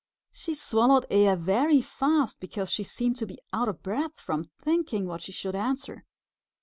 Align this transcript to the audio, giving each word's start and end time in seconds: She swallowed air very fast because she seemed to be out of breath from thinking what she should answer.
She 0.31 0.55
swallowed 0.55 1.05
air 1.11 1.35
very 1.35 1.79
fast 1.79 2.39
because 2.39 2.71
she 2.71 2.83
seemed 2.83 3.17
to 3.17 3.27
be 3.27 3.37
out 3.53 3.69
of 3.69 3.83
breath 3.83 4.19
from 4.19 4.49
thinking 4.59 5.05
what 5.05 5.21
she 5.21 5.31
should 5.31 5.55
answer. 5.55 6.05